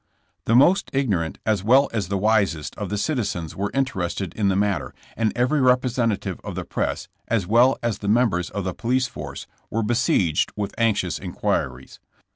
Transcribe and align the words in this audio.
The 0.45 0.55
most 0.55 0.89
ignorant 0.93 1.37
as 1.45 1.63
well 1.63 1.87
as 1.93 2.07
the 2.07 2.17
wisest 2.17 2.75
of 2.75 2.89
the 2.89 2.95
citi 2.95 3.19
zens 3.19 3.53
were 3.53 3.69
interested 3.71 4.33
in 4.33 4.47
the 4.47 4.55
matter, 4.55 4.95
and 5.15 5.31
every 5.35 5.59
repre 5.59 5.91
sentative 5.91 6.39
of 6.43 6.55
the 6.55 6.65
press, 6.65 7.07
as 7.27 7.45
well 7.45 7.77
as 7.83 7.99
the 7.99 8.07
members 8.07 8.49
of 8.49 8.63
the 8.63 8.73
police 8.73 9.05
force, 9.05 9.45
were 9.69 9.83
besieged 9.83 10.51
with 10.55 10.73
anxious 10.75 11.19
inquiries. 11.19 11.99